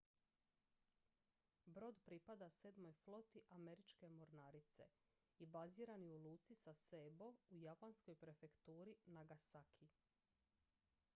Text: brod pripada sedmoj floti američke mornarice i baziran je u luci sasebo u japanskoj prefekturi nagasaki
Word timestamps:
brod 1.77 1.99
pripada 2.05 2.45
sedmoj 2.53 2.93
floti 3.01 3.43
američke 3.57 4.09
mornarice 4.15 4.87
i 5.39 5.47
baziran 5.57 6.05
je 6.07 6.13
u 6.13 6.17
luci 6.23 6.55
sasebo 6.65 7.29
u 7.49 7.59
japanskoj 7.65 8.15
prefekturi 8.25 8.95
nagasaki 9.19 9.89